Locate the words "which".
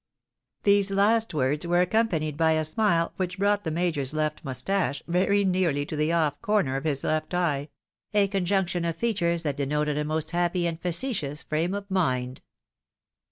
3.17-3.37